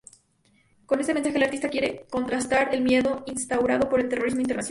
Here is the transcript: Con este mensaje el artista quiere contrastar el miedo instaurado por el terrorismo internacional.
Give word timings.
Con 0.87 0.99
este 0.99 1.13
mensaje 1.13 1.37
el 1.37 1.43
artista 1.43 1.69
quiere 1.69 2.07
contrastar 2.09 2.73
el 2.73 2.81
miedo 2.81 3.21
instaurado 3.27 3.87
por 3.87 3.99
el 3.99 4.09
terrorismo 4.09 4.39
internacional. 4.41 4.59